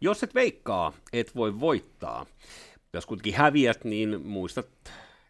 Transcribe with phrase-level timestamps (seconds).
[0.00, 2.26] Jos et veikkaa, et voi voittaa.
[2.92, 4.68] Jos kuitenkin häviät, niin muistat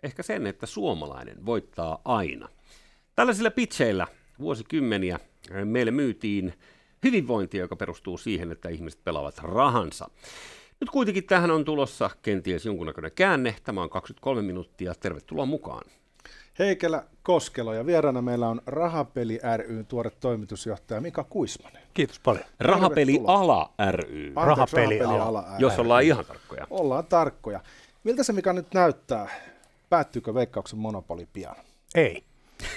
[0.02, 2.48] ehkä sen, että suomalainen voittaa aina.
[3.16, 4.06] Tällaisilla pitcheillä
[4.40, 5.20] vuosikymmeniä
[5.64, 6.54] meille myytiin
[7.04, 10.10] hyvinvointia, joka perustuu siihen, että ihmiset pelaavat rahansa.
[10.80, 13.56] Nyt kuitenkin tähän on tulossa kenties jonkunnäköinen käänne.
[13.64, 14.94] Tämä on 23 minuuttia.
[14.94, 15.84] Tervetuloa mukaan.
[16.58, 21.82] Heikelä Koskelo ja vieraana meillä on Rahapeli ry tuore toimitusjohtaja Mika Kuismanen.
[21.94, 22.44] Kiitos paljon.
[22.60, 24.32] Rahapeliala ry.
[24.36, 25.56] Anteeksi, Rahapeliala, ry.
[25.58, 26.66] Jos ollaan ihan tarkkoja.
[26.70, 27.60] Ollaan tarkkoja.
[28.04, 29.28] Miltä se Mika nyt näyttää?
[29.90, 31.56] Päättyykö veikkauksen monopoli pian?
[31.94, 32.24] Ei.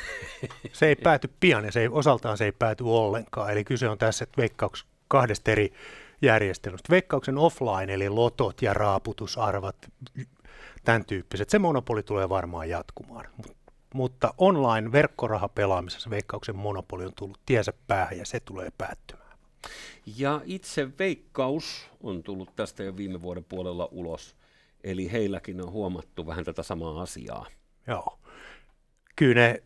[0.74, 3.52] Se ei pääty pian ja se ei, osaltaan se ei pääty ollenkaan.
[3.52, 5.74] Eli kyse on tässä että veikkauks kahdesta eri
[6.22, 6.92] järjestelmästä.
[6.92, 9.76] Veikkauksen offline, eli lotot ja raaputusarvat,
[10.84, 13.26] tämän tyyppiset, se monopoli tulee varmaan jatkumaan.
[13.38, 13.61] Mut,
[13.94, 19.38] mutta online verkkorahapelaamisessa veikkauksen monopoli on tullut tiensä päähän ja se tulee päättymään.
[20.18, 24.36] Ja itse veikkaus on tullut tästä jo viime vuoden puolella ulos.
[24.84, 27.46] Eli heilläkin on huomattu vähän tätä samaa asiaa.
[27.88, 28.20] Joo.
[29.16, 29.64] Kyllä ne,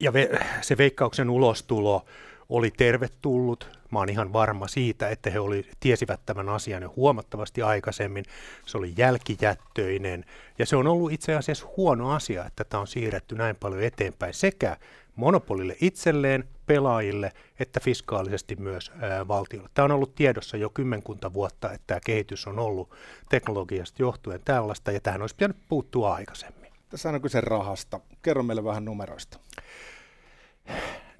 [0.00, 2.04] ja ve, se veikkauksen ulostulo
[2.48, 3.78] oli tervetullut.
[3.90, 8.24] Mä oon ihan varma siitä, että he oli, tiesivät tämän asian jo huomattavasti aikaisemmin.
[8.66, 10.24] Se oli jälkijättöinen
[10.58, 14.34] ja se on ollut itse asiassa huono asia, että tämä on siirretty näin paljon eteenpäin
[14.34, 14.76] sekä
[15.16, 19.68] monopolille itselleen, pelaajille, että fiskaalisesti myös ää, valtiolle.
[19.74, 22.90] Tämä on ollut tiedossa jo kymmenkunta vuotta, että tämä kehitys on ollut
[23.28, 26.72] teknologiasta johtuen tällaista, ja tähän olisi pitänyt puuttua aikaisemmin.
[26.88, 28.00] Tässä on kyse rahasta.
[28.22, 29.38] Kerro meille vähän numeroista.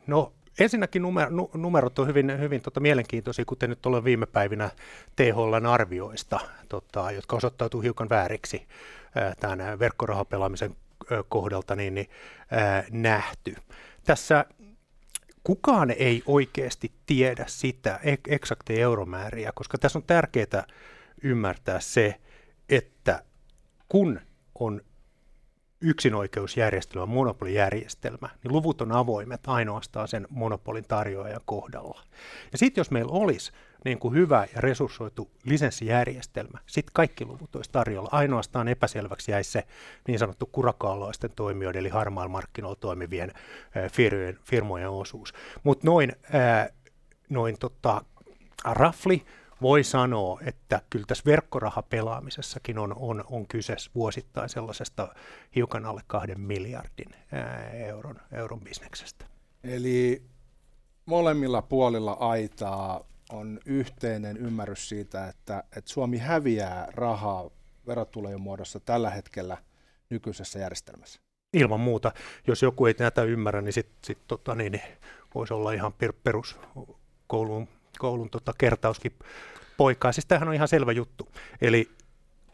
[0.07, 4.71] No ensinnäkin numer- nu- numerot on hyvin, hyvin tota, mielenkiintoisia, kuten nyt ollaan viime päivinä
[5.17, 8.67] THLn arvioista, tota, jotka osoittautuu hiukan vääriksi
[9.15, 10.77] ää, tämän verkkorahapelaamisen
[11.29, 12.09] kohdalta niin, niin,
[12.91, 13.55] nähty.
[14.05, 14.45] Tässä
[15.45, 20.67] kukaan ei oikeasti tiedä sitä ek- eksakteja euromääriä, koska tässä on tärkeää
[21.23, 22.15] ymmärtää se,
[22.69, 23.23] että
[23.89, 24.21] kun
[24.55, 24.81] on
[25.81, 32.01] yksinoikeusjärjestelmä, monopolijärjestelmä, niin luvut on avoimet ainoastaan sen monopolin tarjoajan kohdalla.
[32.53, 33.53] Ja sitten jos meillä olisi
[33.85, 38.09] niin kuin hyvä ja resurssoitu lisenssijärjestelmä, sitten kaikki luvut olisi tarjolla.
[38.13, 39.65] Ainoastaan epäselväksi jäisi se
[40.09, 43.33] niin sanottu kurakaalaisten toimijoiden, eli harmailla markkinoilla toimivien
[43.93, 45.33] firmojen, firmojen osuus.
[45.63, 46.13] Mutta noin,
[47.29, 48.05] noin tota,
[48.65, 49.25] rafli
[49.63, 55.15] voi sanoa, että kyllä tässä verkkorahapelaamisessakin on, on, on kyse vuosittain sellaisesta
[55.57, 59.25] hiukan alle kahden miljardin ää, euron, euron bisneksestä.
[59.65, 60.23] Eli
[61.07, 67.51] molemmilla puolilla aitaa on yhteinen ymmärrys siitä, että, että Suomi häviää rahaa
[67.87, 69.57] verotulojen muodossa tällä hetkellä
[70.11, 71.21] nykyisessä järjestelmässä.
[71.53, 72.13] Ilman muuta,
[72.47, 74.81] jos joku ei tätä ymmärrä, niin sitten sit, tota, niin,
[75.35, 79.13] voisi olla ihan per, peruskoulun koulun tota, kertauskin
[79.77, 80.13] poikaa.
[80.13, 81.29] Siis tämähän on ihan selvä juttu.
[81.61, 81.91] Eli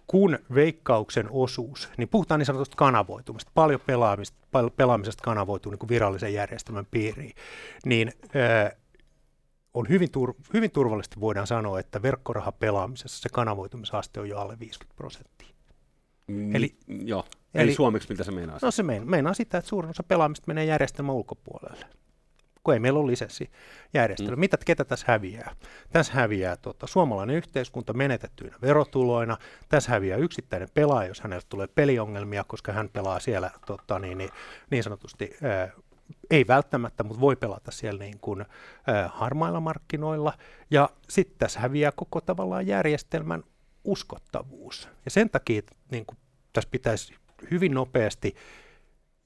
[0.07, 5.89] kun veikkauksen osuus, niin puhutaan niin sanotusta kanavoitumista, paljon pelaamista, paljon pelaamisesta kanavoituu niin kuin
[5.89, 7.33] virallisen järjestelmän piiriin,
[7.85, 8.71] niin ää,
[9.75, 14.97] on hyvin, tur- hyvin turvallisesti voidaan sanoa, että verkkorahapelaamisessa se kanavoitumisaste on jo alle 50
[14.97, 15.49] prosenttia.
[16.27, 17.25] Mm, Eli- joo.
[17.55, 18.59] eli- Eli Suomeksi mitä se meinaa?
[18.63, 21.87] No se meinaa, meinaa sitä, että suurin osa pelaamista menee järjestelmän ulkopuolelle,
[22.65, 24.37] kun ei meillä ole lisenssijärjestelmä.
[24.37, 24.41] Mm.
[24.41, 25.57] Mitä, ketä tässä häviää?
[25.91, 29.37] Tässä häviää tota, suomalainen yhteiskunta menetettyinä verotuloina.
[29.69, 34.31] Tässä häviää yksittäinen pelaaja, jos hänelle tulee peliongelmia, koska hän pelaa siellä tota, niin, niin,
[34.71, 35.71] niin sanotusti ää,
[36.31, 38.45] ei välttämättä, mutta voi pelata siellä niin kuin,
[38.87, 40.33] ää, harmailla markkinoilla.
[40.71, 43.43] Ja sitten tässä häviää koko tavallaan järjestelmän
[43.85, 44.89] uskottavuus.
[45.05, 46.19] Ja sen takia niin kuin,
[46.53, 47.15] tässä pitäisi
[47.51, 48.35] hyvin nopeasti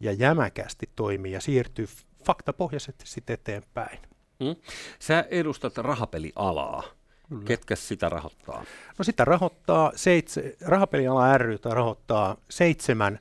[0.00, 1.86] ja jämäkästi toimia ja siirtyä
[2.24, 3.98] faktapohjaisesti sitten eteenpäin.
[4.40, 4.56] Mm?
[4.98, 6.82] Sä edustat rahapelialaa.
[7.28, 7.44] Kyllä.
[7.44, 8.64] Ketkä sitä rahoittaa?
[8.98, 13.18] No sitä rahoittaa, seitse, rahapeliala ry rahoittaa seitsemän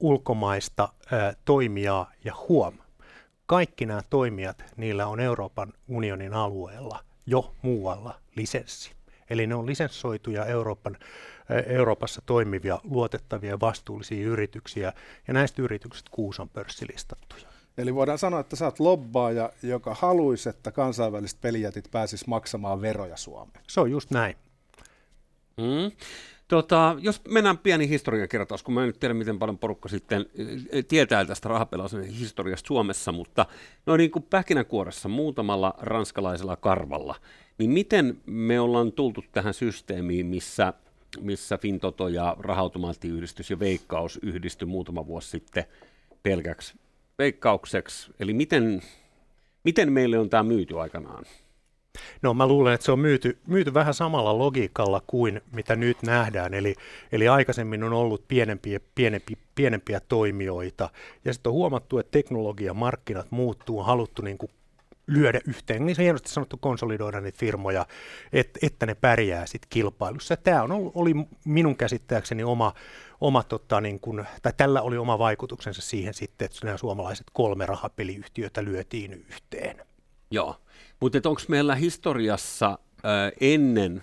[0.00, 2.78] ulkomaista ää, toimijaa ja huom.
[3.46, 8.92] Kaikki nämä toimijat, niillä on Euroopan unionin alueella jo muualla lisenssi.
[9.30, 10.96] Eli ne on lisenssoituja Euroopan,
[11.48, 14.92] ää, Euroopassa toimivia, luotettavia ja vastuullisia yrityksiä,
[15.28, 17.48] ja näistä yrityksistä kuusi on pörssilistattuja.
[17.78, 23.16] Eli voidaan sanoa, että sä oot lobbaaja, joka haluaisi, että kansainväliset pelijätit pääsis maksamaan veroja
[23.16, 23.64] Suomeen.
[23.68, 24.36] Se on just näin.
[25.56, 25.92] Mm.
[26.48, 30.26] Tota, jos mennään pieni historian kertaus, kun mä en nyt tiedä, miten paljon porukka sitten
[30.88, 33.46] tietää tästä rahapelaamisen historiasta Suomessa, mutta
[33.86, 37.14] no niin kuin pähkinänkuoressa muutamalla ranskalaisella karvalla,
[37.58, 40.72] niin miten me ollaan tultu tähän systeemiin, missä,
[41.20, 45.64] missä Fintoto ja Rahautomaattiyhdistys ja Veikkaus yhdistyi muutama vuosi sitten
[46.22, 46.74] pelkäksi
[47.20, 48.10] veikkaukseksi.
[48.20, 48.82] Eli miten,
[49.64, 51.24] miten meille on tämä myyty aikanaan?
[52.22, 56.54] No mä luulen, että se on myyty, myyty vähän samalla logiikalla kuin mitä nyt nähdään.
[56.54, 56.74] Eli,
[57.12, 60.90] eli aikaisemmin on ollut pienempiä, pienempi, pienempiä toimijoita
[61.24, 64.50] ja sitten on huomattu, että teknologia, markkinat muuttuu, on haluttu niin kuin
[65.10, 67.86] lyödä yhteen, niin se hienosti sanottu konsolidoida niitä firmoja,
[68.32, 70.36] että, että ne pärjää sitten kilpailussa.
[70.36, 71.14] Tämä on oli
[71.44, 72.72] minun käsittääkseni oma,
[73.20, 77.66] oma tota, niin kun, tai tällä oli oma vaikutuksensa siihen sitten, että nämä suomalaiset kolme
[77.66, 79.86] rahapeliyhtiötä lyötiin yhteen.
[80.30, 80.56] Joo,
[81.00, 84.02] mutta onko meillä historiassa äh, ennen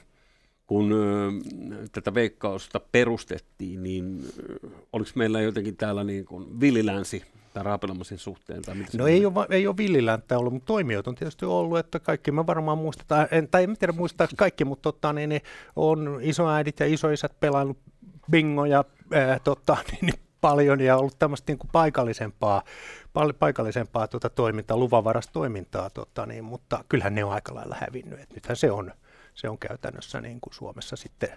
[0.68, 4.26] kun äh, tätä veikkausta perustettiin, niin
[4.66, 7.24] äh, oliko meillä jotenkin täällä niin kuin villilänsi
[7.58, 8.62] tämän rahapelaamisen suhteen?
[8.62, 12.32] Tai no ei ole, ei ole villilänttä ollut, mutta toimijoita on tietysti ollut, että kaikki
[12.32, 15.42] me varmaan muistetaan, en, tai en tiedä muistaako kaikki, mutta totta, niin, niin
[15.76, 17.78] on isoäidit ja isoisät pelannut
[18.32, 22.64] bingoja ää, totta, niin, niin paljon ja ollut tämmöistä niin kuin paikallisempaa,
[23.14, 28.20] pal- paikallisempaa tuota toimintaa, luvanvarastoimintaa, tota, niin, mutta kyllähän ne on aika lailla hävinnyt.
[28.20, 28.92] Et nythän se on,
[29.34, 31.30] se on käytännössä niin kuin Suomessa sitten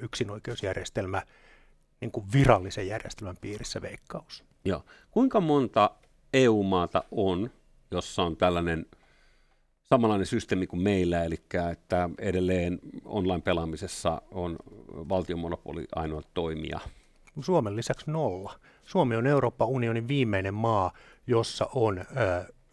[0.00, 1.22] yksinoikeusjärjestelmä
[2.00, 4.44] niin kuin virallisen järjestelmän piirissä veikkaus.
[4.64, 4.82] Joo.
[5.10, 5.90] Kuinka monta
[6.32, 7.50] EU-maata on,
[7.90, 8.86] jossa on tällainen
[9.82, 11.36] samanlainen systeemi kuin meillä, eli
[11.72, 14.56] että edelleen online-pelaamisessa on
[15.08, 16.80] valtionmonopoli ainoa toimija?
[17.40, 18.54] Suomen lisäksi nolla.
[18.84, 20.92] Suomi on Euroopan unionin viimeinen maa,
[21.26, 22.04] jossa on ö,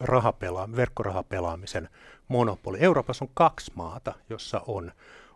[0.04, 1.88] rahapela- verkkorahapelaamisen
[2.28, 2.78] monopoli.
[2.80, 4.92] Euroopassa on kaksi maata, jossa on,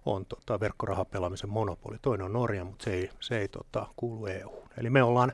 [0.07, 1.97] on tota, verkkorahapelaamisen monopoli.
[2.03, 4.63] Toinen on Norja, mutta se ei, se ei tota, kuulu EU.
[4.79, 5.33] Eli me ollaan,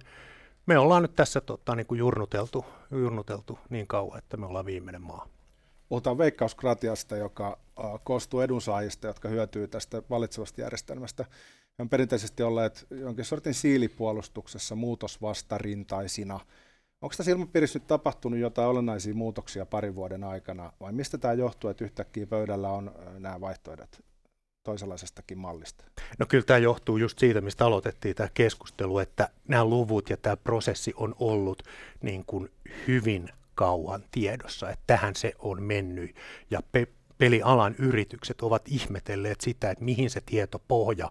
[0.66, 5.02] me ollaan nyt tässä tota, niin kuin jurnuteltu, jurnuteltu niin kauan, että me ollaan viimeinen
[5.02, 5.28] maa.
[5.88, 7.58] Puhutaan veikkauskratiasta, joka
[8.04, 11.24] koostuu edunsaajista, jotka hyötyy tästä valitsevasta järjestelmästä
[11.78, 16.40] on perinteisesti olleet jonkin sortin siilipuolustuksessa muutosvastarintaisina.
[17.02, 21.70] Onko tässä ilmapiirissä nyt tapahtunut jotain olennaisia muutoksia parin vuoden aikana, vai mistä tämä johtuu,
[21.70, 24.11] että yhtäkkiä pöydällä on nämä vaihtoehdot
[24.64, 25.84] toisenlaisestakin mallista?
[26.18, 30.36] No kyllä tämä johtuu just siitä, mistä aloitettiin tämä keskustelu, että nämä luvut ja tämä
[30.36, 31.62] prosessi on ollut
[32.02, 32.50] niin kuin
[32.88, 36.16] hyvin kauan tiedossa, että tähän se on mennyt.
[36.50, 36.88] Ja pe-
[37.22, 41.10] pelialan yritykset ovat ihmetelleet sitä, että mihin se tietopohja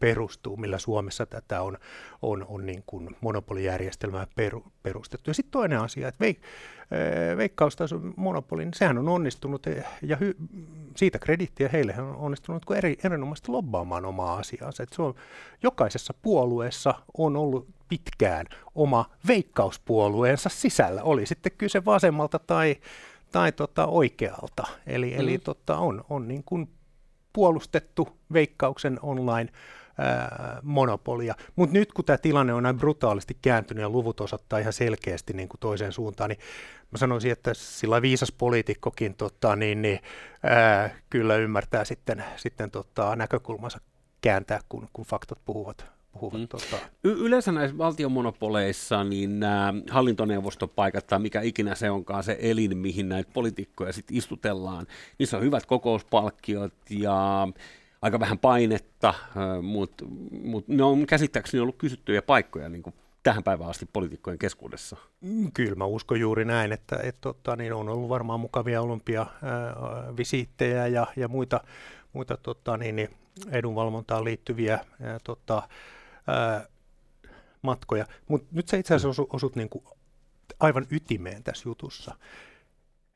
[0.00, 1.78] perustuu, millä Suomessa tätä on,
[2.22, 5.30] on, on niin kuin monopolijärjestelmää peru, perustettu.
[5.30, 6.42] Ja sitten toinen asia, että veik,
[6.90, 9.66] eh, veikkaustason monopoli, niin sehän on onnistunut,
[10.02, 10.34] ja hy,
[10.96, 14.82] siitä kredittiä heille on onnistunut kun eri, erinomaisesti lobbaamaan omaa asiaansa.
[14.82, 15.14] Että se on,
[15.62, 22.76] jokaisessa puolueessa on ollut pitkään oma veikkauspuolueensa sisällä, oli sitten kyse vasemmalta tai,
[23.32, 24.66] tai tota oikealta.
[24.86, 25.20] Eli, mm.
[25.20, 26.68] eli tota, on, on niin kuin
[27.32, 29.52] puolustettu veikkauksen online
[29.98, 31.34] ää, monopolia.
[31.56, 35.48] Mutta nyt kun tämä tilanne on näin brutaalisti kääntynyt ja luvut osoittaa ihan selkeästi niin
[35.48, 36.40] kuin toiseen suuntaan, niin
[36.90, 40.00] mä sanoisin, että sillä viisas poliitikkokin tota, niin, niin,
[40.42, 43.80] ää, kyllä ymmärtää sitten, sitten tota, näkökulmansa
[44.20, 46.40] kääntää, kun, kun faktat puhuvat puhuvat.
[46.40, 46.48] Mm.
[46.48, 46.76] Tota...
[47.04, 53.08] Y- yleensä näissä valtionmonopoleissa niin nämä hallintoneuvostopaikat tai mikä ikinä se onkaan se elin, mihin
[53.08, 54.86] näitä poliitikkoja sitten istutellaan,
[55.18, 57.48] niissä on hyvät kokouspalkkiot ja
[58.02, 59.14] aika vähän painetta,
[59.62, 60.04] mutta
[60.42, 64.96] mut ne on käsittääkseni ollut kysyttyjä paikkoja niin kuin tähän päivään asti poliitikkojen keskuudessa.
[65.20, 70.86] Mm, kyllä mä uskon juuri näin, että et, tota, niin on ollut varmaan mukavia olympiavisiittejä
[70.86, 71.60] ja, ja muita,
[72.12, 73.08] muita tota, niin, niin
[73.50, 75.62] edunvalvontaan liittyviä ää, tota,
[76.26, 76.66] ää,
[77.62, 78.06] matkoja.
[78.28, 79.84] Mutta nyt se itse asiassa osu, osut niin kuin
[80.60, 82.14] aivan ytimeen tässä jutussa.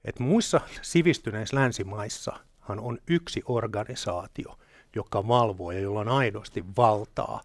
[0.04, 4.58] Et muissa sivistyneissä länsimaissahan on yksi organisaatio,
[4.94, 7.40] joka valvoo ja jolla on aidosti valtaa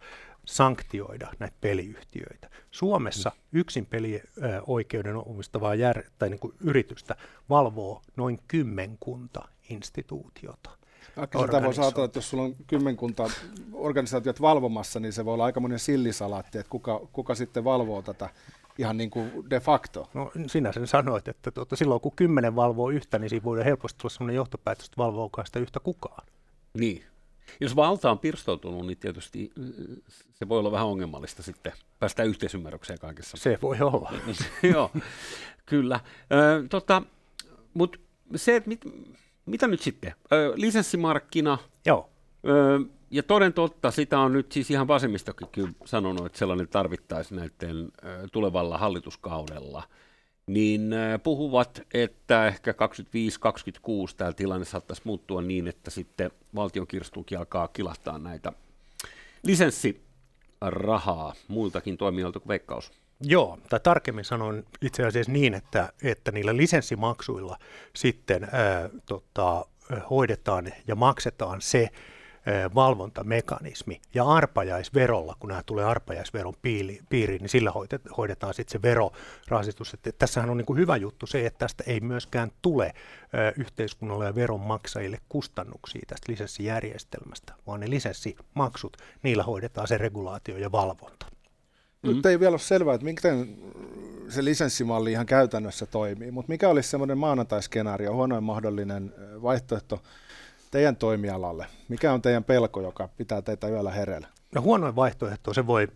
[0.45, 2.49] sanktioida näitä peliyhtiöitä.
[2.71, 3.59] Suomessa mm.
[3.59, 7.15] yksin pelioikeuden omistavaa jär, tai niin kuin yritystä
[7.49, 10.80] valvoo noin kymmenkunta instituutiota.
[11.05, 13.29] Sitä voi ajatella, että jos sulla on kymmenkunta
[13.73, 18.29] organisaatiot valvomassa, niin se voi olla aikamoinen sillisalaatti, että kuka, kuka sitten valvoo tätä
[18.77, 20.09] ihan niin kuin de facto.
[20.13, 23.99] No sinä sen sanoit, että tuota, silloin kun kymmenen valvoo yhtä, niin siinä voi helposti
[23.99, 26.27] tulla sellainen johtopäätös, että valvookaan sitä yhtä kukaan.
[26.73, 27.03] Niin.
[27.59, 29.51] Jos valta on pirstoutunut, niin tietysti
[30.33, 33.37] se voi olla vähän ongelmallista sitten päästä yhteisymmärrykseen kaikessa.
[33.37, 34.13] Se voi olla.
[34.73, 34.91] Joo,
[35.65, 35.99] kyllä.
[36.31, 37.01] Ö, tota,
[37.73, 37.99] Mutta
[38.35, 38.85] se, että mit,
[39.45, 40.13] mitä nyt sitten?
[40.31, 41.57] Ö, lisenssimarkkina.
[41.85, 42.09] Joo.
[42.47, 42.79] Ö,
[43.11, 47.91] ja toden totta, sitä on nyt siis ihan vasemmistokin kyllä sanonut, että sellainen tarvittaisiin näiden
[48.31, 49.83] tulevalla hallituskaudella.
[50.47, 52.75] Niin puhuvat, että ehkä 25-26
[54.17, 58.53] tämä tilanne saattaisi muuttua niin, että sitten valtion kirstuukin alkaa kilahtaa näitä
[59.43, 66.57] lisenssirahaa muiltakin toimijoilta kuin Veikkaus Joo, tai tarkemmin sanoen itse asiassa niin, että, että niillä
[66.57, 67.57] lisenssimaksuilla
[67.95, 69.65] sitten ää, tota,
[70.09, 71.89] hoidetaan ja maksetaan se
[72.75, 74.01] valvontamekanismi.
[74.13, 76.53] Ja arpajaisverolla, kun nämä tulee arpajaisveron
[77.09, 77.71] piiriin, niin sillä
[78.17, 79.93] hoidetaan sitten se verorasitus.
[79.93, 82.93] Että tässähän on niin kuin hyvä juttu se, että tästä ei myöskään tule
[83.57, 91.30] yhteiskunnalle ja veronmaksajille kustannuksia tästä lisenssijärjestelmästä, vaan ne lisenssimaksut, niillä hoidetaan se regulaatio ja valvonta.
[92.03, 92.29] Nyt mm-hmm.
[92.29, 93.57] ei vielä ole selvää, että miten
[94.29, 100.01] se lisenssimalli ihan käytännössä toimii, mutta mikä olisi semmoinen maanantaiskenaario, huonoin mahdollinen vaihtoehto
[100.71, 101.65] teidän toimialalle?
[101.89, 104.27] Mikä on teidän pelko, joka pitää teitä yöllä hereillä?
[104.55, 105.87] No huonoin vaihtoehto, se voi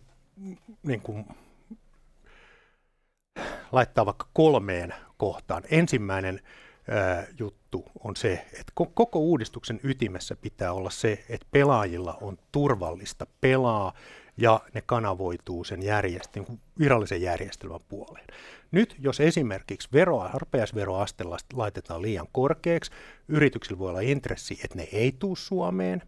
[0.84, 1.26] niin kuin,
[3.72, 5.64] laittaa vaikka kolmeen kohtaan.
[5.72, 6.42] Ensimmäinen
[6.90, 13.28] ää, juttu on se, että koko uudistuksen ytimessä pitää olla se, että pelaajilla on turvallista
[13.42, 13.94] pelaa
[14.38, 18.28] ja ne kanavoituu sen järjestelmän, niin virallisen järjestelmän puoleen.
[18.72, 21.24] Nyt jos esimerkiksi veroa, arpeasveroaste
[21.54, 22.92] laitetaan liian korkeaksi,
[23.28, 26.02] yrityksillä voi olla intressi, että ne ei tule Suomeen,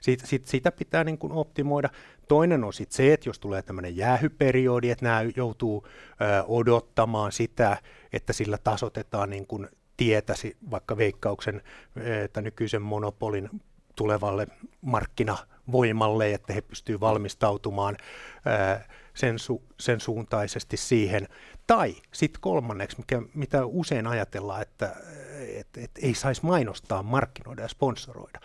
[0.00, 1.88] siitä, sit, sitä pitää niin kuin optimoida.
[2.28, 7.76] Toinen on sitten se, että jos tulee tämmöinen jäähyperiodi, että nämä joutuu ö, odottamaan sitä,
[8.12, 11.62] että sillä tasotetaan niin kuin tietäsi vaikka veikkauksen
[12.24, 13.50] että nykyisen monopolin
[13.96, 14.46] tulevalle
[15.66, 17.96] markkinavoimalle, että he pystyvät valmistautumaan
[19.14, 21.28] sen, su, sen suuntaisesti siihen.
[21.66, 24.96] Tai sitten kolmanneksi, mikä, mitä usein ajatellaan, että
[25.56, 28.40] et, et ei saisi mainostaa, markkinoida ja sponsoroida.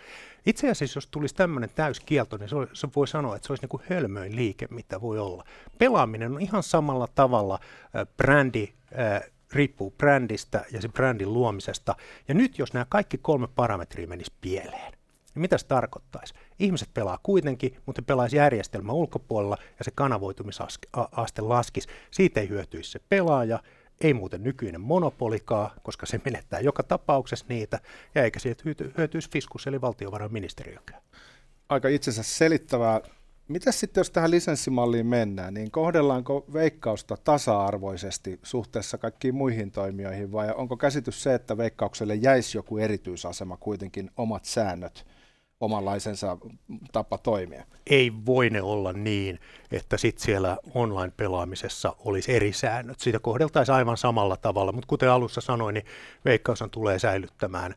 [0.45, 3.69] Itse asiassa, jos tulisi tämmöinen täyskielto, niin se, se voi sanoa, että se olisi niin
[3.69, 5.43] kuin hölmöin liike, mitä voi olla.
[5.77, 11.95] Pelaaminen on ihan samalla tavalla äh, brändi, äh, riippuu brändistä ja se brändin luomisesta.
[12.27, 14.98] Ja nyt, jos nämä kaikki kolme parametria menisi pieleen,
[15.35, 16.33] niin mitä se tarkoittaisi?
[16.59, 21.87] Ihmiset pelaa kuitenkin, mutta pelaisi järjestelmä ulkopuolella ja se kanavoitumisaste laskisi.
[22.11, 23.59] Siitä ei hyötyisi se pelaaja,
[24.01, 27.79] ei muuten nykyinen monopolikaa, koska se menettää joka tapauksessa niitä,
[28.15, 28.63] ja eikä siitä
[28.97, 31.01] hyötyisi fiskus eli valtiovarainministeriökään.
[31.69, 33.01] Aika itsensä selittävää.
[33.47, 40.53] Mitä sitten, jos tähän lisenssimalliin mennään, niin kohdellaanko veikkausta tasa-arvoisesti suhteessa kaikkiin muihin toimijoihin, vai
[40.55, 45.05] onko käsitys se, että veikkaukselle jäisi joku erityisasema kuitenkin omat säännöt–
[45.59, 46.37] omanlaisensa
[46.91, 47.63] tapa toimia.
[47.87, 49.39] Ei voine olla niin,
[49.71, 52.99] että sitten siellä online-pelaamisessa olisi eri säännöt.
[52.99, 55.85] Siitä kohdeltaisiin aivan samalla tavalla, mutta kuten alussa sanoin, niin
[56.25, 57.75] Veikkaushan tulee säilyttämään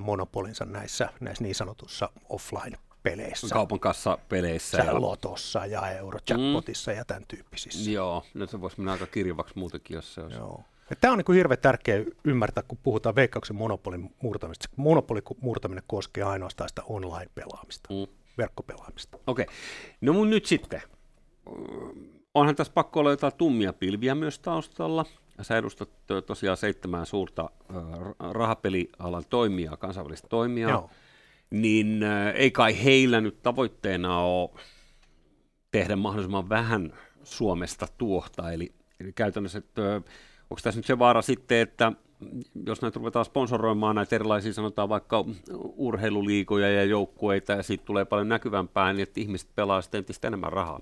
[0.00, 3.54] monopolinsa näissä, näissä niin sanotussa offline peleissä.
[3.54, 4.78] Kaupan kassa peleissä.
[4.78, 6.96] Ja Lotossa ja Eurojackpotissa mm.
[6.96, 7.90] ja tämän tyyppisissä.
[7.90, 10.38] Joo, nyt se voisi mennä aika kirjavaksi muutenkin, jos se olisi.
[10.38, 10.64] Joo.
[11.00, 14.68] Tämä on niin kuin hirveän tärkeä ymmärtää, kun puhutaan veikkauksen monopolin murtamista.
[14.76, 18.06] Monopolin murtaminen koskee ainoastaan sitä online-pelaamista, mm.
[18.38, 19.18] verkkopelaamista.
[19.26, 19.42] Okei.
[19.42, 19.54] Okay.
[20.00, 20.82] No mun nyt sitten.
[22.34, 25.04] Onhan tässä pakko olla jotain tummia pilviä myös taustalla.
[25.42, 25.90] Sä edustat
[26.26, 27.50] tosiaan seitsemän suurta
[28.32, 30.70] rahapelialan toimijaa, kansainvälistä toimijaa.
[30.70, 30.90] Joo.
[31.50, 32.00] Niin
[32.34, 34.50] ei kai heillä nyt tavoitteena ole
[35.70, 36.92] tehdä mahdollisimman vähän
[37.24, 40.02] Suomesta tuohta, eli, eli käytännössä, että
[40.50, 41.92] onko tässä nyt se vaara sitten, että
[42.66, 45.24] jos näitä ruvetaan sponsoroimaan näitä erilaisia, sanotaan vaikka
[45.76, 50.52] urheiluliikoja ja joukkueita, ja siitä tulee paljon näkyvämpää, niin että ihmiset pelaa sitten entistä enemmän
[50.52, 50.80] rahaa.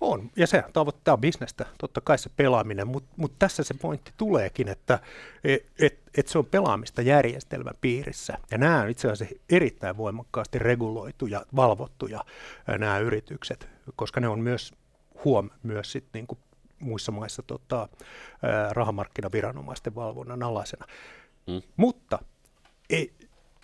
[0.00, 4.68] On, ja se tavoittaa bisnestä, totta kai se pelaaminen, mutta mut tässä se pointti tuleekin,
[4.68, 4.98] että
[5.44, 8.38] et, et, et se on pelaamista järjestelmän piirissä.
[8.50, 12.24] Ja nämä on itse asiassa erittäin voimakkaasti reguloituja, valvottuja
[12.78, 14.72] nämä yritykset, koska ne on myös
[15.24, 16.38] huom myös sit niinku
[16.84, 17.88] muissa maissa tota,
[18.72, 20.86] rahamarkkinaviranomaisten valvonnan alaisena.
[21.46, 21.62] Mm.
[21.76, 22.18] Mutta
[22.90, 23.14] ei,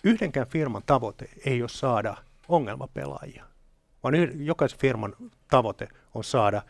[0.03, 3.45] yhdenkään firman tavoite ei ole saada ongelmapelaajia,
[4.03, 5.15] vaan jokaisen firman
[5.49, 6.61] tavoite on saada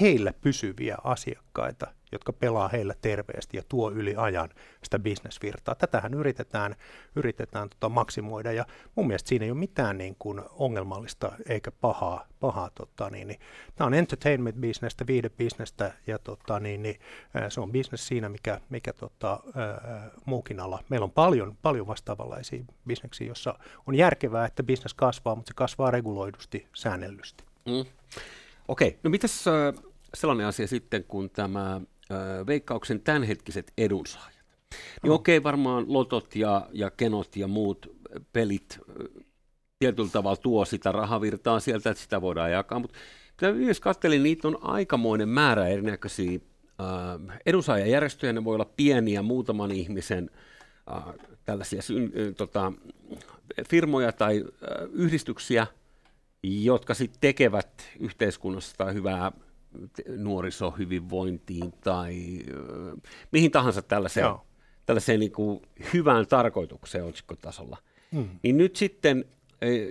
[0.00, 4.50] heillä pysyviä asiakkaita, jotka pelaa heillä terveesti ja tuo yli ajan
[4.82, 5.74] sitä bisnesvirtaa.
[5.74, 6.76] Tätähän yritetään,
[7.16, 12.26] yritetään tota maksimoida ja mun mielestä siinä ei ole mitään niin kuin ongelmallista eikä pahaa.
[12.40, 13.40] pahaa tota, niin, niin.
[13.76, 17.00] Tämä on entertainment-bisnestä, viidebisnestä ja tota, niin, niin,
[17.48, 20.82] se on bisnes siinä, mikä, mikä tota, ää, muukin ala.
[20.88, 25.90] Meillä on paljon, paljon vastaavanlaisia bisneksiä, jossa on järkevää, että bisnes kasvaa, mutta se kasvaa
[25.90, 27.44] reguloidusti, säännellysti.
[27.64, 27.84] Mm.
[28.68, 29.44] Okei, no mitäs
[30.14, 31.80] sellainen asia sitten, kun tämä
[32.46, 34.44] veikkauksen tämänhetkiset edunsaajat.
[35.02, 35.16] Niin oh.
[35.16, 37.96] okei, varmaan lotot ja, ja kenot ja muut
[38.32, 38.78] pelit
[39.78, 42.98] tietyllä tavalla tuo sitä rahavirtaa sieltä, että sitä voidaan jakaa, mutta
[43.66, 46.40] jos katselin, niitä on aikamoinen määrä erinäköisiä
[46.80, 50.30] äh, edunsaajajärjestöjä, ne voi olla pieniä, muutaman ihmisen
[50.92, 52.72] äh, tällaisia äh, tota,
[53.68, 55.66] firmoja tai äh, yhdistyksiä,
[56.44, 59.32] jotka sitten tekevät yhteiskunnassa hyvää
[60.16, 62.38] nuorisohyvinvointiin tai
[63.32, 64.26] mihin tahansa tällaiseen,
[64.86, 65.62] tällaiseen niin kuin
[65.94, 67.78] hyvään tarkoitukseen otsikkotasolla.
[68.12, 68.28] Mm.
[68.42, 69.24] Niin nyt sitten,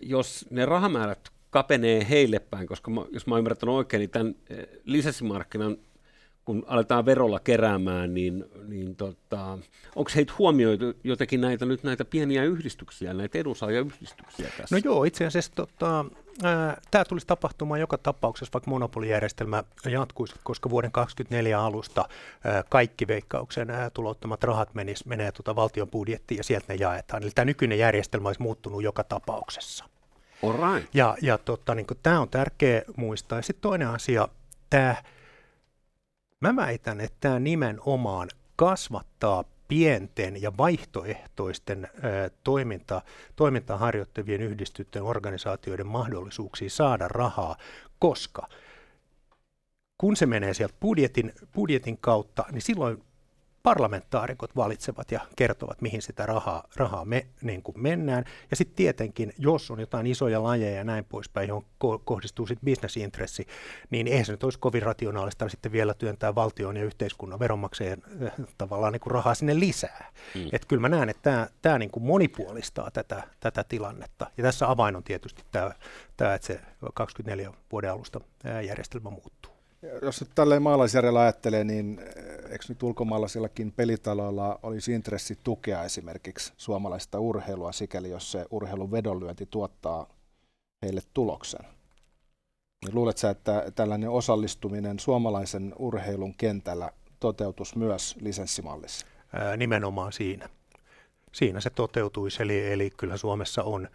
[0.01, 4.35] jos ne rahamäärät kapenee heille päin, koska mä, jos mä ymmärrän oikein, niin tämän
[4.83, 5.77] lisenssimarkkinan
[6.45, 9.57] kun aletaan verolla keräämään, niin, niin tota,
[9.95, 14.75] onko heitä huomioitu jotenkin näitä nyt näitä pieniä yhdistyksiä, näitä edunsaajayhdistyksiä tässä?
[14.75, 16.05] No joo, itse asiassa tota,
[16.91, 22.05] tämä tulisi tapahtumaan joka tapauksessa, vaikka monopolijärjestelmä jatkuisi, koska vuoden 2024 alusta
[22.43, 27.23] ää, kaikki veikkauksen ää, tulottamat rahat menis, menee tuota valtion budjettiin ja sieltä ne jaetaan.
[27.23, 29.85] Eli tämä nykyinen järjestelmä olisi muuttunut joka tapauksessa.
[30.43, 30.95] Alright.
[30.95, 33.37] Ja, ja tota, niin tämä on tärkeä muistaa.
[33.37, 34.27] Ja sitten toinen asia,
[34.69, 34.95] tämä
[36.43, 41.89] Mä väitän, että tämä nimenomaan kasvattaa pienten ja vaihtoehtoisten
[42.43, 43.01] toiminta,
[43.35, 47.55] toimintaa harjoittavien yhdistysten organisaatioiden mahdollisuuksia saada rahaa,
[47.99, 48.49] koska
[49.97, 53.03] kun se menee sieltä budjetin, budjetin kautta, niin silloin
[53.63, 58.25] parlamentaarikot valitsevat ja kertovat, mihin sitä rahaa, rahaa me niin kuin mennään.
[58.49, 62.65] Ja sitten tietenkin, jos on jotain isoja lajeja ja näin poispäin, johon ko- kohdistuu sitten
[62.65, 63.47] bisnesintressi,
[63.89, 68.31] niin eihän se nyt olisi kovin rationaalista sitten vielä työntää valtion ja yhteiskunnan veronmaksajien äh,
[68.57, 70.11] tavallaan niin kuin rahaa sinne lisää.
[70.35, 70.49] Mm.
[70.51, 74.31] Että kyllä mä näen, että tämä, niin kuin monipuolistaa tätä, tätä tilannetta.
[74.37, 75.71] Ja tässä avain on tietysti tämä
[76.35, 76.59] että se
[76.93, 78.21] 24 vuoden alusta
[78.67, 79.52] järjestelmä muuttuu.
[80.01, 86.53] Jos nyt tälleen maalaisjärjellä ajattelee, niin eh, eikö nyt ulkomaalaisillakin pelitaloilla olisi intressi tukea esimerkiksi
[86.57, 90.09] suomalaista urheilua, sikäli jos se urheilun vedonlyönti tuottaa
[90.81, 91.65] heille tuloksen?
[92.85, 99.07] Niin luuletko sä, että tällainen osallistuminen suomalaisen urheilun kentällä toteutus myös lisenssimallissa?
[99.57, 100.49] Nimenomaan siinä.
[101.31, 103.89] Siinä se toteutuisi, eli, eli kyllä Suomessa on,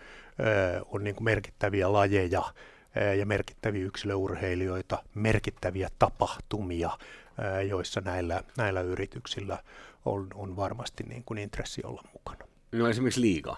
[0.86, 2.42] on niin merkittäviä lajeja,
[3.18, 6.90] ja merkittäviä yksilöurheilijoita, merkittäviä tapahtumia,
[7.68, 9.58] joissa näillä, näillä yrityksillä
[10.04, 12.44] on, on varmasti niin kuin intressi olla mukana.
[12.72, 13.56] No esimerkiksi liiga.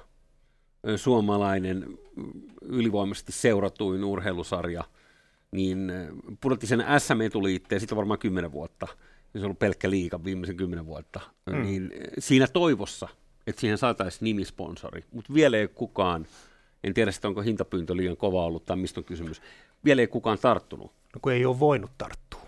[0.97, 1.99] Suomalainen
[2.63, 4.85] ylivoimaisesti seuratuin urheilusarja,
[5.51, 5.93] niin
[6.41, 8.87] pudotti sen SM-etuliitteen sitten varmaan kymmenen vuotta.
[9.33, 11.21] Se on ollut pelkkä liiga viimeisen kymmenen vuotta.
[11.47, 11.63] Mm.
[11.63, 13.09] Niin siinä toivossa,
[13.47, 16.27] että siihen saataisiin nimisponsori, mutta vielä ei kukaan
[16.85, 19.43] en tiedä sitten, onko hintapyyntö liian kova ollut tai mistä on kysymys.
[19.85, 20.87] Vielä ei kukaan tarttunut.
[20.87, 22.41] No kun ei ole voinut tarttua.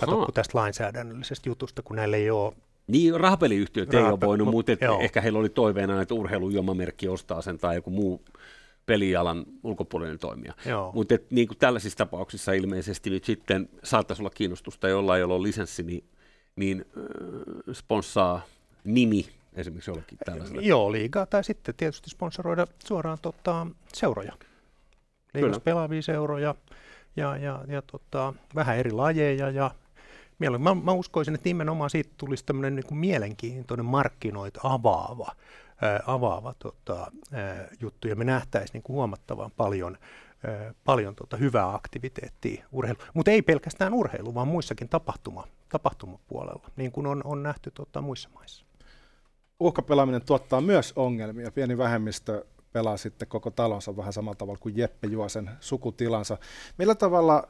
[0.00, 2.52] Kato, kun tästä lainsäädännöllisestä jutusta, kun näille ei ole
[2.86, 7.42] niin, rahapeliyhtiöt Rahape- ei ole voinut, mutta et ehkä heillä oli toiveena, että urheilujuomamerkki ostaa
[7.42, 8.22] sen tai joku muu
[8.86, 10.54] pelialan ulkopuolinen toimija.
[10.94, 15.82] Mutta niin kuin tällaisissa tapauksissa ilmeisesti nyt sitten saattaisi olla kiinnostusta, jolla ei ole lisenssi,
[15.82, 16.04] niin,
[16.56, 18.42] niin äh, sponssaa
[18.84, 20.62] nimi esimerkiksi jollekin tällaiselle?
[20.62, 24.32] Joo, liigaa tai sitten tietysti sponsoroida suoraan tota, seuroja.
[25.34, 26.54] Liigassa pelaavia seuroja
[27.16, 29.70] ja, ja, ja tota, vähän eri lajeja ja
[30.58, 35.32] Mä, mä uskoisin, että nimenomaan siitä tulisi tämmöinen niin mielenkiintoinen markkinoita avaava,
[35.82, 39.98] ää, avaava tota, ää, juttu, ja me nähtäisiin niin huomattavan paljon,
[40.84, 42.98] paljon tota, hyvää aktiviteettia urheilu.
[43.14, 48.28] Mutta ei pelkästään urheilu, vaan muissakin tapahtuma, tapahtumapuolella, niin kuin on, on nähty tota, muissa
[48.34, 48.64] maissa
[49.60, 51.50] uhkapelaaminen tuottaa myös ongelmia.
[51.50, 56.38] Pieni vähemmistö pelaa sitten koko talonsa vähän samalla tavalla kuin Jeppe Juosen sukutilansa.
[56.78, 57.48] Millä tavalla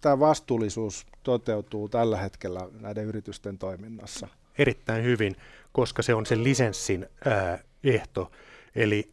[0.00, 4.28] tämä vastuullisuus toteutuu tällä hetkellä näiden yritysten toiminnassa?
[4.58, 5.36] Erittäin hyvin,
[5.72, 8.30] koska se on sen lisenssin ää, ehto.
[8.74, 9.12] Eli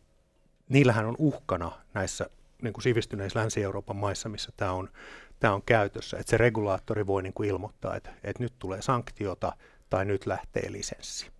[0.69, 2.29] niillähän on uhkana näissä
[2.61, 4.89] niin kuin sivistyneissä Länsi-Euroopan maissa, missä tämä on,
[5.39, 9.53] tämä on käytössä, että se regulaattori voi niin kuin ilmoittaa, että, että nyt tulee sanktiota
[9.89, 11.34] tai nyt lähtee lisenssi.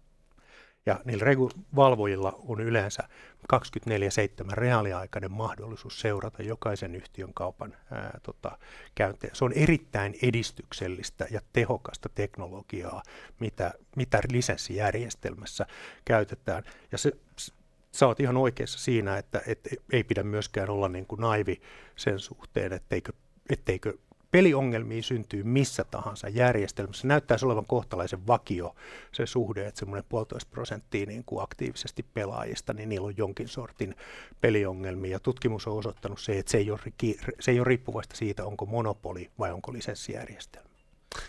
[0.86, 1.26] Ja niillä
[1.76, 3.04] valvojilla on yleensä
[3.54, 8.58] 24-7 reaaliaikainen mahdollisuus seurata jokaisen yhtiön kaupan ää, tota,
[8.96, 9.36] käyntejä.
[9.36, 13.04] Se on erittäin edistyksellistä ja tehokasta teknologiaa,
[13.40, 15.66] mitä, mitä lisenssijärjestelmässä
[16.06, 16.64] käytetään.
[16.92, 17.12] Ja se,
[17.92, 21.62] sä oot ihan oikeassa siinä, että et, ei pidä myöskään olla niin kuin naivi
[21.96, 23.12] sen suhteen, etteikö,
[23.50, 23.94] etteikö
[24.36, 27.08] peliongelmia syntyy missä tahansa järjestelmässä.
[27.08, 28.76] Näyttäisi olevan kohtalaisen vakio
[29.12, 33.96] se suhde, että semmoinen puolitoista prosenttia niin kuin aktiivisesti pelaajista, niin niillä on jonkin sortin
[34.42, 35.12] peliongelmia.
[35.12, 36.80] Ja tutkimus on osoittanut se, että se ei ole,
[37.40, 40.70] se ei ole riippuvasta siitä, onko monopoli vai onko lisenssijärjestelmä.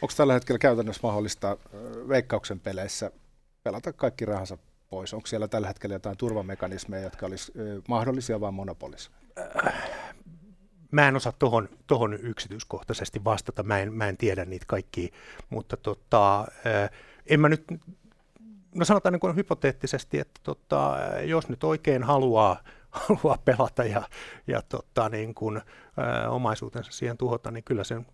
[0.03, 1.57] Onko tällä hetkellä käytännössä mahdollista
[2.09, 3.11] veikkauksen peleissä
[3.63, 4.59] pelata kaikki rahansa
[4.91, 5.15] pois?
[5.15, 7.53] Onko siellä tällä hetkellä jotain turvamekanismeja, jotka olisi
[7.89, 9.11] mahdollisia vai monopolissa?
[10.97, 15.09] Mä en osaa tuohon tohon yksityiskohtaisesti vastata, mä en, mä en tiedä niitä kaikkia,
[15.51, 16.47] mutta tota,
[17.27, 17.65] en mä nyt,
[18.75, 22.61] no sanotaan niin kuin hypoteettisesti, että tota, jos nyt oikein haluaa,
[23.09, 24.03] haluaa pelata ja,
[24.47, 28.07] ja tota, niin kuin, ä, omaisuutensa siihen tuhota, niin kyllä sen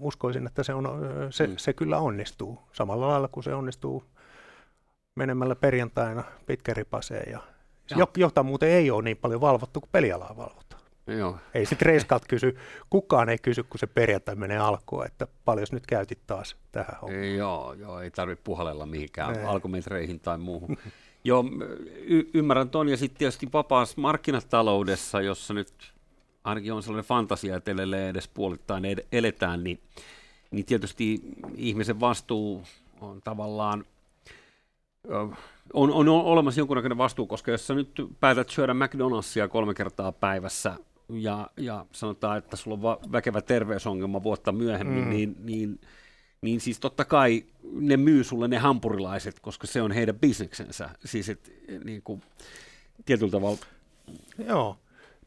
[0.00, 0.88] uskoisin, että se, on,
[1.30, 1.54] se, mm.
[1.56, 2.58] se kyllä onnistuu.
[2.72, 4.04] Samalla lailla kuin se onnistuu
[5.14, 7.40] menemällä perjantaina pitkäripaseen, ja,
[7.90, 8.06] ja.
[8.16, 10.63] jota muuten ei ole niin paljon valvottu kuin pelialaa valvotaan.
[11.06, 11.38] Joo.
[11.54, 12.56] Ei sitten Reiskat kysy,
[12.90, 17.36] kukaan ei kysy, kun se perjantai menee alkuun, että paljon nyt käytit taas tähän hommaan.
[17.36, 19.44] Joo, joo ei tarvitse puhalella mihinkään ei.
[19.44, 20.76] alkumetreihin tai muuhun.
[21.24, 21.44] joo,
[21.96, 25.94] y- ymmärrän ton, ja sitten tietysti vapaassa markkinataloudessa, jossa nyt
[26.44, 27.72] ainakin on sellainen fantasia, että
[28.10, 29.80] edes puolittain eletään, niin,
[30.50, 31.20] niin tietysti
[31.56, 32.62] ihmisen vastuu
[33.00, 33.84] on tavallaan
[35.72, 37.90] on, on olemassa jonkunnäköinen vastuu, koska jos sä nyt
[38.20, 40.74] päätät syödä McDonald'sia kolme kertaa päivässä
[41.08, 45.10] ja, ja sanotaan, että sulla on va- väkevä terveysongelma vuotta myöhemmin, mm.
[45.10, 45.80] niin, niin,
[46.40, 50.90] niin siis totta kai ne myy sulle ne hampurilaiset, koska se on heidän bisneksensä.
[51.04, 51.52] Siis et,
[51.84, 52.22] niin kuin,
[53.04, 53.58] tietyllä tavalla.
[54.46, 54.78] Joo,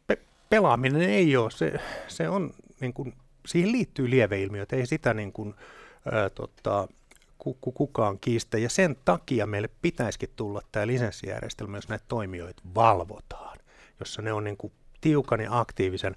[0.08, 1.74] Pe- pelaaminen ei ole, se,
[2.08, 3.13] se on, niin kuin,
[3.48, 5.54] siihen liittyy lieveilmiöt, ei sitä niin kuin,
[6.12, 6.88] ää, tota,
[7.62, 13.58] kukaan kiistä, ja sen takia meille pitäisikin tulla tämä lisenssijärjestelmä, jos näitä toimijoita valvotaan,
[14.00, 14.74] jossa ne on niin kuin
[15.08, 16.15] tiukan ja aktiivisen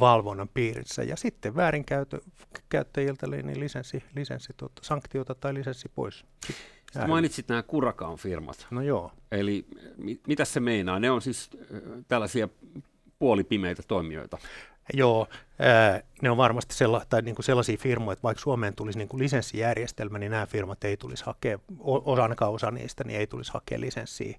[0.00, 1.02] valvonnan piirissä.
[1.02, 6.24] Ja sitten väärinkäyttäjiltä niin lisenssi, lisenssi tuota, sanktiota tai lisenssi pois.
[6.46, 8.66] Sitten mainitsit nämä Kurakaan firmat.
[8.70, 9.12] No joo.
[9.32, 10.98] Eli mit, mitä se meinaa?
[10.98, 11.50] Ne on siis
[12.08, 12.48] tällaisia
[13.18, 14.38] puolipimeitä toimijoita.
[14.92, 15.26] Joo,
[16.22, 19.22] ne on varmasti sella, tai niin kuin sellaisia firmoja, että vaikka Suomeen tulisi niin kuin
[19.22, 23.80] lisenssijärjestelmä, niin nämä firmat ei tulisi hakea, osa, ainakaan osa niistä, niin ei tulisi hakea
[23.80, 24.38] lisenssiä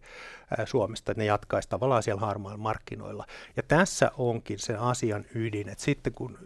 [0.65, 3.25] Suomesta, että ne jatkaisi tavallaan siellä harmailla markkinoilla.
[3.55, 6.37] Ja tässä onkin se asian ydin, että sitten kun,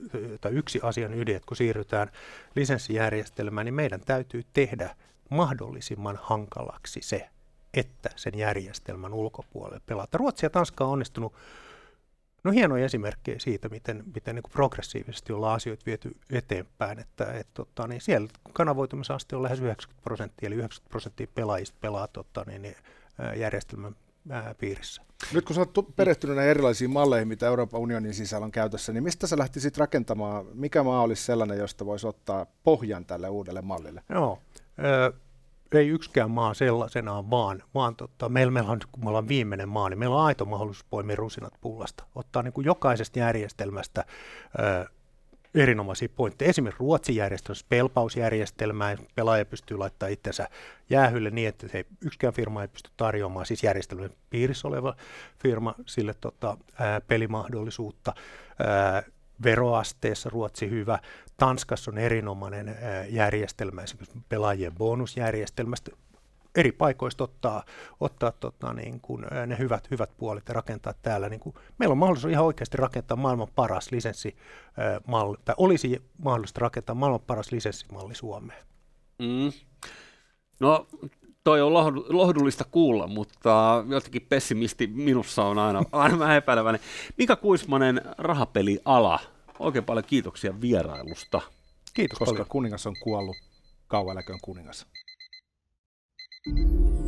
[0.41, 2.11] tai yksi asian ydin, että kun siirrytään
[2.55, 4.95] lisenssijärjestelmään, niin meidän täytyy tehdä
[5.29, 7.29] mahdollisimman hankalaksi se,
[7.73, 10.17] että sen järjestelmän ulkopuolelle pelata.
[10.17, 11.33] Ruotsi ja Tanska on onnistunut
[12.43, 17.87] No hienoja esimerkkejä siitä, miten, miten niin progressiivisesti ollaan asioita viety eteenpäin, että et, tota,
[17.87, 22.75] niin siellä kanavoitumisaste on lähes 90 prosenttia, eli 90 prosenttia pelaajista pelaa tota, niin, niin,
[23.35, 23.95] järjestelmän
[24.29, 25.01] ää, piirissä.
[25.33, 29.03] Nyt kun sä oot perehtynyt näihin erilaisiin malleihin, mitä Euroopan unionin sisällä on käytössä, niin
[29.03, 34.03] mistä sä lähtisit rakentamaan, mikä maa olisi sellainen, josta voisi ottaa pohjan tälle uudelle mallille?
[34.09, 34.39] Joo,
[35.77, 39.89] ei yksikään maa sellaisenaan vaan, vaan tota, meillä, meillä on, kun me ollaan viimeinen maa,
[39.89, 44.05] niin meillä on aito mahdollisuus poimia rusinat pullasta, ottaa niin kuin jokaisesta järjestelmästä
[44.59, 44.89] ö,
[45.55, 46.49] erinomaisia pointteja.
[46.49, 50.49] Esimerkiksi Ruotsin järjestelmässä pelpausjärjestelmää, pelaaja pystyy laittamaan itsensä
[50.89, 54.95] jäähylle niin, että ei, yksikään firma ei pysty tarjoamaan, siis järjestelmän piirissä oleva
[55.39, 58.13] firma sille tota, ää, pelimahdollisuutta.
[58.59, 59.03] Ää,
[59.43, 60.99] veroasteessa Ruotsi hyvä.
[61.37, 62.77] Tanskassa on erinomainen
[63.09, 65.91] järjestelmä, esimerkiksi pelaajien bonusjärjestelmästä.
[66.55, 67.63] Eri paikoista ottaa,
[67.99, 71.29] ottaa tota, niin kuin, ne hyvät, hyvät puolet ja rakentaa täällä.
[71.29, 76.95] Niin kuin, meillä on mahdollisuus ihan oikeasti rakentaa maailman paras lisenssimalli, tai olisi mahdollista rakentaa
[76.95, 78.65] maailman paras lisenssimalli Suomeen.
[79.19, 79.51] Mm.
[80.59, 80.87] No
[81.43, 81.73] toi on
[82.09, 86.81] lohdullista kuulla, mutta jotenkin pessimisti minussa on aina, aina vähän epäileväinen.
[87.17, 89.19] Mika Kuismanen, rahapeliala,
[89.59, 91.41] oikein paljon kiitoksia vierailusta.
[91.93, 92.47] Kiitos Koska paljon.
[92.49, 93.37] kuningas on kuollut,
[93.87, 94.87] kauan kuningas.
[96.45, 96.98] thank you